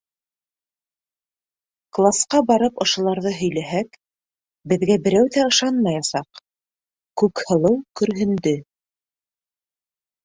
[1.97, 3.99] Класҡа барып ошоларҙы һөйләһәк,
[4.73, 6.43] беҙгә берәү ҙә ышанмаясаҡ,-
[7.23, 8.59] Күкһылыу көрһөндө.